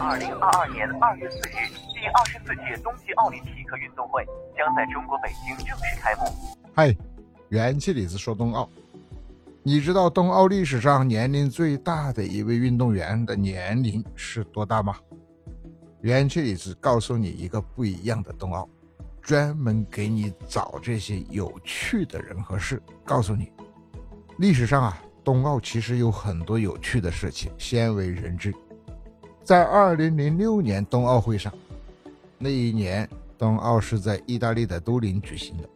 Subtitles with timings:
[0.00, 4.24] 二零二二年二月四日，第二十四届冬季奥林匹克运动会
[4.56, 6.22] 将在中国北京正式开幕。
[6.72, 6.96] 嗨，
[7.48, 8.68] 元气李子说冬奥，
[9.64, 14.96] 你知道冬奥历史上年龄最大的一位运动员的年龄是多大吗？
[16.02, 18.68] 元气李子告诉你一个不一样的冬奥，
[19.20, 23.50] 专门给你找这些有趣的人和事，告诉你，
[24.38, 28.54] 历史上啊，冬奥其实有很多有趣的事情，鲜为人知。
[29.48, 31.50] 在二零零六年冬奥会上，
[32.36, 33.08] 那一年
[33.38, 35.66] 冬奥是在意大利的都灵举行的，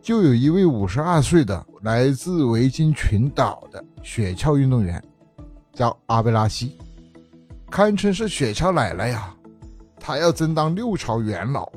[0.00, 5.04] 就有一位五十二岁的来自维京群岛的雪橇运动员，
[5.74, 6.78] 叫阿贝拉西，
[7.70, 9.36] 堪称是雪橇奶奶呀。
[10.00, 11.70] 他要争当六朝元老。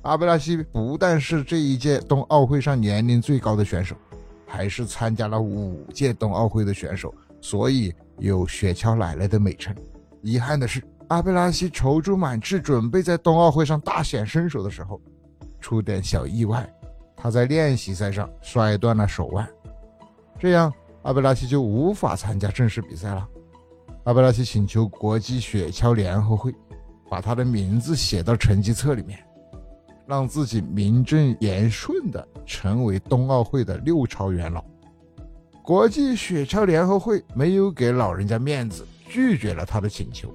[0.00, 3.94] 阿贝拉西不但是这一届冬奥会上年龄最高的选手，
[4.46, 9.76] 还是参加了五届冬奥会的选手，所以有雪橇奶奶的美称。
[10.22, 15.00] 遗憾的是，阿贝拉西踌躇满志，准备在冬奥会上大显身手的时候，
[15.60, 16.68] 出点小意外。
[17.16, 19.48] 他在练习赛上摔断了手腕，
[20.38, 23.28] 这样阿贝拉西就无法参加正式比赛了。
[24.04, 26.52] 阿贝拉西请求国际雪橇联合会
[27.08, 29.18] 把他的名字写到成绩册里面，
[30.06, 34.64] 让自己名正言顺地成为冬奥会的六朝元老。
[35.62, 38.84] 国际雪橇联合会没有给老人家面子。
[39.12, 40.34] 拒绝了他的请求，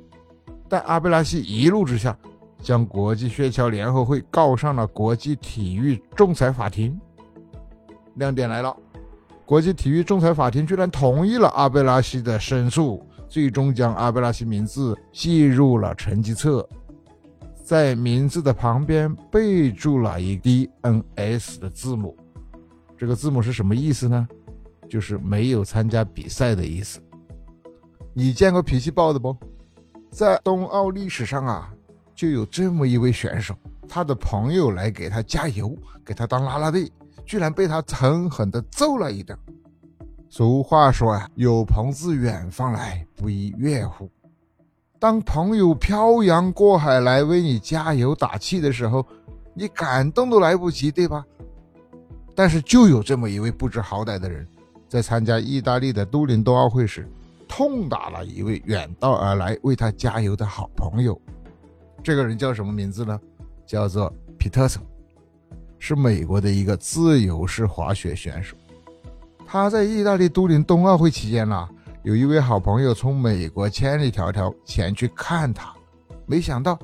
[0.70, 2.16] 但阿贝拉西一怒之下，
[2.62, 6.96] 将国际雪橇联合会告上了国际体育仲裁法庭。
[8.18, 8.78] 亮点来了，
[9.48, 16.70] 国际体育仲裁法庭居然同意了阿贝拉西的申诉，最终将阿贝拉西名字记入了成绩册，
[17.64, 22.16] 在名字的旁边备注了一 DNS 的字母。
[22.96, 24.28] 这个字母是什么意思呢？
[24.88, 27.02] 就是没有参加比赛的意思。
[28.20, 29.38] 你见过脾气暴的不？
[30.10, 31.72] 在冬奥历史上啊，
[32.16, 33.54] 就有这么一位选手，
[33.88, 36.92] 他的朋友来给他加油，给他当啦啦队，
[37.28, 39.38] 居然被他狠狠地揍了一顿。
[40.30, 44.10] 俗话说啊，有朋自远方来，不亦乐乎？
[44.98, 49.06] 当朋友漂洋过海来为你加油打气的时候，
[49.54, 51.24] 你感动都来不及，对吧？
[52.34, 54.44] 但是就有这么一位不知好歹的人，
[54.90, 57.08] 在参加意大利的都灵冬奥会时。
[57.58, 61.20] 痛打了一位远道而来为他加油的好朋友，
[62.04, 63.20] 这个人叫什么名字呢？
[63.66, 64.80] 叫做皮特森，
[65.80, 68.56] 是美国的一个自由式滑雪选手。
[69.44, 71.68] 他在意大利都灵冬奥会期间呢，
[72.04, 75.74] 有一位好朋友从美国千里迢迢前去看他，
[76.28, 76.78] 没想到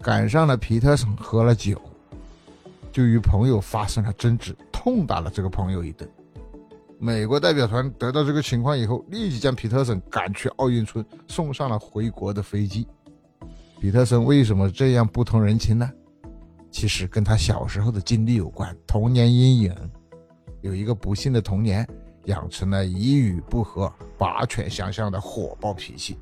[0.00, 1.82] 赶上了皮特森喝了酒，
[2.92, 6.08] 就与朋友发生了争执，痛打了这个朋友一顿。
[6.98, 12.86] 美国代表团得到这个情况以后，立即将皮特森赶去奥运村，送上了回国的飞机。
[13.80, 15.90] 皮特森为什么这样不通人情呢？
[16.70, 19.74] 其实跟他小时候的经历有关，童年阴影。
[20.62, 21.86] 有一个不幸的童年，
[22.24, 26.18] 养成了一语不合拔拳相向的火爆脾气。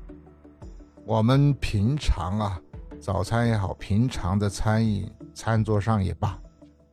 [1.05, 2.61] 我们平常啊，
[2.99, 6.37] 早餐也好，平常的餐饮餐桌上也罢，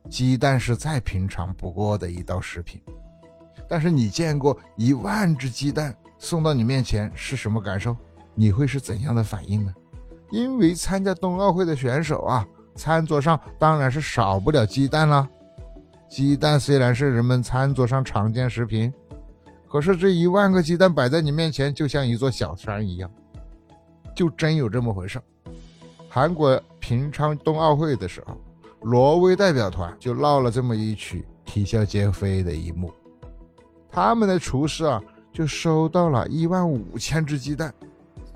[0.09, 2.81] 鸡蛋是再平常不过的一道食品。
[3.73, 7.97] 但是你见过一万只鸡蛋送到你面前是什么感受？
[8.35, 9.73] 你会是怎样的反应呢？
[10.29, 15.27] 因为参加冬奥会的选手啊，餐桌上当然是少不了鸡蛋了。
[16.07, 18.93] 鸡蛋虽然是人们餐桌上常见食品，
[19.67, 23.09] 可是这一万个鸡蛋摆在你面前，就像一座小山一样，
[24.15, 25.19] 就真有这么回事。
[26.07, 28.37] 韩国平昌冬奥会的时候，
[28.83, 32.93] 挪威代表团就闹了这么一曲啼笑皆非的一幕。
[33.93, 34.99] 他们的厨师啊，
[35.31, 37.71] 就收到了一万五千只鸡蛋，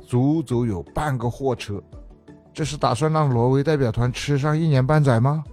[0.05, 1.81] 足足有半个货车。
[2.53, 5.43] 这是打算让挪威代表团吃上一年半载吗？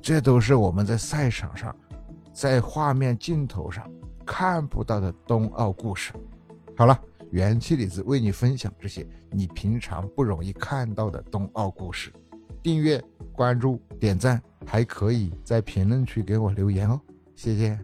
[0.00, 1.76] 这都是我们在赛场上，
[2.32, 3.86] 在画面镜头上
[4.24, 6.14] 看不到的冬奥故事。
[6.74, 6.98] 好了，
[7.30, 12.10] 元气李子为你分享这些你平常不容易看到的冬奥故事。
[12.62, 13.02] 订阅、
[13.32, 16.98] 关注、点赞，还可以在评论区给我留言哦，
[17.36, 17.78] 谢谢。